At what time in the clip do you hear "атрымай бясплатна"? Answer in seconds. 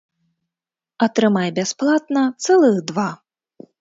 1.07-2.23